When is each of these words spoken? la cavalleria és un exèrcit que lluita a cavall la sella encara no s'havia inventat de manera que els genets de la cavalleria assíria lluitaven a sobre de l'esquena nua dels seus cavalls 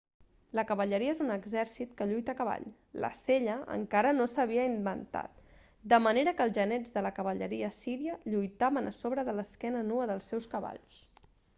la 0.57 0.63
cavalleria 0.69 1.11
és 1.15 1.19
un 1.23 1.33
exèrcit 1.33 1.91
que 1.99 2.05
lluita 2.11 2.33
a 2.33 2.37
cavall 2.39 2.63
la 3.03 3.11
sella 3.17 3.57
encara 3.73 4.13
no 4.21 4.25
s'havia 4.31 4.63
inventat 4.71 5.43
de 5.93 5.99
manera 6.07 6.33
que 6.41 6.47
els 6.49 6.57
genets 6.59 6.97
de 6.97 7.05
la 7.09 7.13
cavalleria 7.21 7.71
assíria 7.75 8.17
lluitaven 8.35 8.93
a 8.95 8.95
sobre 9.03 9.27
de 9.29 9.37
l'esquena 9.41 9.85
nua 9.93 10.09
dels 10.13 10.33
seus 10.33 10.51
cavalls 10.57 10.99